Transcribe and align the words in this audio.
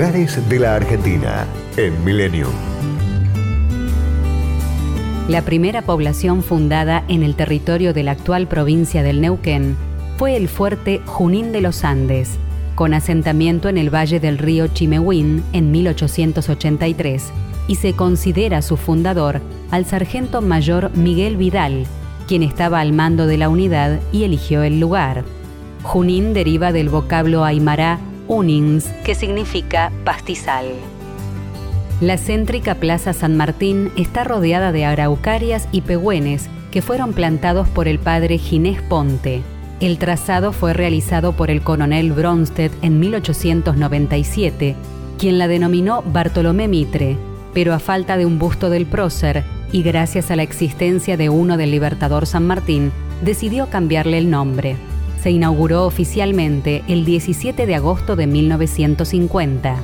Lugares 0.00 0.48
de 0.48 0.58
la 0.58 0.76
Argentina 0.76 1.46
en 1.76 2.02
Millennium. 2.02 2.48
La 5.28 5.42
primera 5.42 5.82
población 5.82 6.42
fundada 6.42 7.04
en 7.08 7.22
el 7.22 7.34
territorio 7.34 7.92
de 7.92 8.02
la 8.02 8.12
actual 8.12 8.48
provincia 8.48 9.02
del 9.02 9.20
Neuquén 9.20 9.76
fue 10.16 10.38
el 10.38 10.48
fuerte 10.48 11.02
Junín 11.04 11.52
de 11.52 11.60
los 11.60 11.84
Andes, 11.84 12.38
con 12.76 12.94
asentamiento 12.94 13.68
en 13.68 13.76
el 13.76 13.94
valle 13.94 14.20
del 14.20 14.38
río 14.38 14.68
Chimehuín 14.68 15.44
en 15.52 15.70
1883, 15.70 17.24
y 17.68 17.74
se 17.74 17.92
considera 17.92 18.62
su 18.62 18.78
fundador 18.78 19.42
al 19.70 19.84
sargento 19.84 20.40
mayor 20.40 20.96
Miguel 20.96 21.36
Vidal, 21.36 21.84
quien 22.26 22.42
estaba 22.42 22.80
al 22.80 22.94
mando 22.94 23.26
de 23.26 23.36
la 23.36 23.50
unidad 23.50 24.00
y 24.12 24.24
eligió 24.24 24.62
el 24.62 24.80
lugar. 24.80 25.24
Junín 25.82 26.32
deriva 26.32 26.72
del 26.72 26.88
vocablo 26.88 27.44
aymara 27.44 27.98
unins, 28.30 28.84
que 29.04 29.16
significa 29.16 29.90
pastizal. 30.04 30.66
La 32.00 32.16
céntrica 32.16 32.76
Plaza 32.76 33.12
San 33.12 33.36
Martín 33.36 33.90
está 33.96 34.24
rodeada 34.24 34.70
de 34.72 34.84
araucarias 34.84 35.68
y 35.72 35.82
pegüenes 35.82 36.48
que 36.70 36.80
fueron 36.80 37.12
plantados 37.12 37.68
por 37.68 37.88
el 37.88 37.98
padre 37.98 38.38
Ginés 38.38 38.80
Ponte. 38.82 39.42
El 39.80 39.98
trazado 39.98 40.52
fue 40.52 40.72
realizado 40.72 41.32
por 41.32 41.50
el 41.50 41.62
coronel 41.62 42.12
Bronstedt 42.12 42.72
en 42.82 43.00
1897, 43.00 44.76
quien 45.18 45.38
la 45.38 45.48
denominó 45.48 46.02
Bartolomé 46.02 46.68
Mitre, 46.68 47.16
pero 47.52 47.74
a 47.74 47.80
falta 47.80 48.16
de 48.16 48.26
un 48.26 48.38
busto 48.38 48.70
del 48.70 48.86
prócer 48.86 49.42
y 49.72 49.82
gracias 49.82 50.30
a 50.30 50.36
la 50.36 50.44
existencia 50.44 51.16
de 51.16 51.28
uno 51.28 51.56
del 51.56 51.72
Libertador 51.72 52.26
San 52.26 52.46
Martín, 52.46 52.92
decidió 53.22 53.68
cambiarle 53.68 54.18
el 54.18 54.30
nombre. 54.30 54.76
Se 55.22 55.30
inauguró 55.30 55.84
oficialmente 55.84 56.82
el 56.88 57.04
17 57.04 57.66
de 57.66 57.74
agosto 57.74 58.16
de 58.16 58.26
1950. 58.26 59.76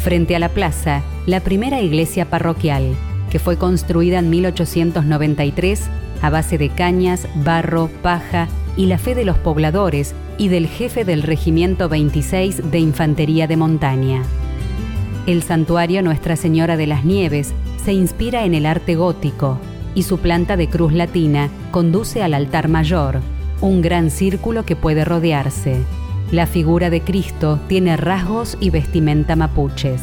Frente 0.00 0.34
a 0.34 0.40
la 0.40 0.48
plaza, 0.48 1.02
la 1.26 1.38
primera 1.40 1.80
iglesia 1.80 2.28
parroquial, 2.28 2.96
que 3.30 3.38
fue 3.38 3.56
construida 3.56 4.18
en 4.18 4.30
1893 4.30 5.88
a 6.22 6.30
base 6.30 6.58
de 6.58 6.70
cañas, 6.70 7.28
barro, 7.36 7.88
paja 8.02 8.48
y 8.76 8.86
la 8.86 8.98
fe 8.98 9.14
de 9.14 9.24
los 9.24 9.38
pobladores 9.38 10.12
y 10.38 10.48
del 10.48 10.66
jefe 10.66 11.04
del 11.04 11.22
Regimiento 11.22 11.88
26 11.88 12.70
de 12.70 12.78
Infantería 12.80 13.46
de 13.46 13.56
Montaña. 13.56 14.22
El 15.26 15.44
santuario 15.44 16.02
Nuestra 16.02 16.34
Señora 16.34 16.76
de 16.76 16.88
las 16.88 17.04
Nieves 17.04 17.54
se 17.84 17.92
inspira 17.92 18.44
en 18.44 18.54
el 18.54 18.66
arte 18.66 18.96
gótico 18.96 19.60
y 19.94 20.02
su 20.02 20.18
planta 20.18 20.56
de 20.56 20.68
cruz 20.68 20.92
latina 20.92 21.48
conduce 21.70 22.24
al 22.24 22.34
altar 22.34 22.68
mayor, 22.68 23.20
un 23.62 23.80
gran 23.80 24.10
círculo 24.10 24.64
que 24.64 24.76
puede 24.76 25.04
rodearse. 25.04 25.76
La 26.32 26.46
figura 26.46 26.90
de 26.90 27.00
Cristo 27.00 27.60
tiene 27.68 27.96
rasgos 27.96 28.58
y 28.60 28.70
vestimenta 28.70 29.36
mapuches. 29.36 30.02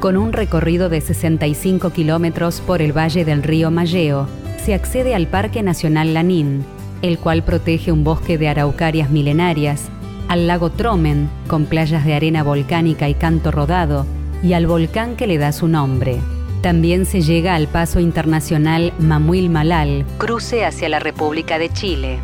Con 0.00 0.16
un 0.16 0.32
recorrido 0.32 0.88
de 0.88 1.00
65 1.00 1.90
kilómetros 1.90 2.60
por 2.60 2.82
el 2.82 2.96
valle 2.96 3.24
del 3.24 3.42
río 3.42 3.70
Malleo, 3.70 4.26
se 4.64 4.74
accede 4.74 5.14
al 5.14 5.28
Parque 5.28 5.62
Nacional 5.62 6.12
Lanín, 6.12 6.64
el 7.02 7.18
cual 7.18 7.44
protege 7.44 7.92
un 7.92 8.02
bosque 8.02 8.36
de 8.36 8.48
araucarias 8.48 9.10
milenarias, 9.10 9.88
al 10.28 10.46
lago 10.46 10.70
Tromen, 10.70 11.30
con 11.46 11.66
playas 11.66 12.04
de 12.04 12.14
arena 12.14 12.42
volcánica 12.42 13.08
y 13.08 13.14
canto 13.14 13.52
rodado, 13.52 14.06
y 14.42 14.54
al 14.54 14.66
volcán 14.66 15.16
que 15.16 15.26
le 15.26 15.38
da 15.38 15.52
su 15.52 15.68
nombre. 15.68 16.18
También 16.62 17.06
se 17.06 17.22
llega 17.22 17.54
al 17.54 17.68
paso 17.68 18.00
internacional 18.00 18.92
Mamuil 18.98 19.48
Malal, 19.48 20.04
cruce 20.18 20.66
hacia 20.66 20.90
la 20.90 20.98
República 20.98 21.58
de 21.58 21.70
Chile. 21.70 22.18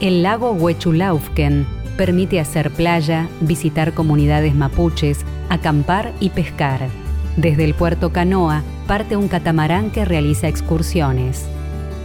El 0.00 0.22
lago 0.22 0.52
Huechulaufken 0.52 1.66
permite 1.96 2.40
hacer 2.40 2.70
playa, 2.70 3.26
visitar 3.40 3.94
comunidades 3.94 4.54
mapuches, 4.54 5.24
acampar 5.48 6.12
y 6.20 6.28
pescar. 6.28 6.88
Desde 7.38 7.64
el 7.64 7.72
puerto 7.72 8.12
Canoa 8.12 8.62
parte 8.86 9.16
un 9.16 9.28
catamarán 9.28 9.90
que 9.90 10.04
realiza 10.04 10.48
excursiones. 10.48 11.46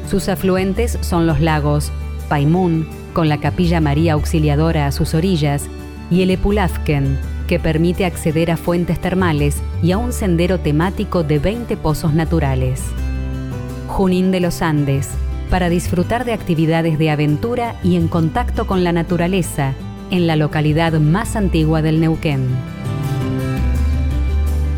Sus 0.10 0.30
afluentes 0.30 0.98
son 1.02 1.28
los 1.28 1.42
lagos 1.42 1.92
Paimún, 2.30 2.88
con 3.12 3.28
la 3.28 3.42
capilla 3.42 3.82
María 3.82 4.14
Auxiliadora 4.14 4.88
a 4.88 4.94
sus 4.94 5.14
orillas, 5.14 5.68
y 6.10 6.22
el 6.22 6.32
Epulafken, 6.32 7.20
que 7.52 7.60
permite 7.60 8.06
acceder 8.06 8.50
a 8.50 8.56
fuentes 8.56 8.98
termales 9.02 9.58
y 9.84 9.92
a 9.92 9.98
un 9.98 10.14
sendero 10.14 10.62
temático 10.62 11.24
de 11.24 11.38
20 11.38 11.76
pozos 11.76 12.14
naturales. 12.14 12.82
Junín 13.90 14.32
de 14.32 14.40
los 14.40 14.62
Andes, 14.62 15.10
para 15.50 15.68
disfrutar 15.68 16.24
de 16.24 16.32
actividades 16.32 16.98
de 16.98 17.10
aventura 17.10 17.76
y 17.84 17.98
en 17.98 18.08
contacto 18.08 18.68
con 18.68 18.86
la 18.86 18.94
naturaleza, 18.94 19.74
en 20.12 20.28
la 20.28 20.38
localidad 20.38 20.94
más 20.94 21.36
antigua 21.36 21.82
del 21.82 22.00
Neuquén. 22.00 22.48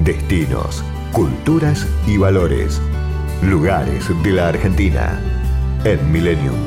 Destinos, 0.03 0.84
culturas 1.11 1.88
y 2.07 2.17
valores. 2.17 2.81
Lugares 3.44 4.05
de 4.23 4.31
la 4.31 4.47
Argentina 4.47 5.19
en 5.84 6.11
Millennium. 6.11 6.57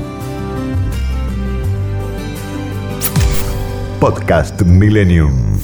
Podcast 3.99 4.63
Millennium. 4.63 5.57